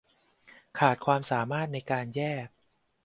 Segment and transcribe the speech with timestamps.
[0.79, 2.47] ขาดความสามารถในการแยก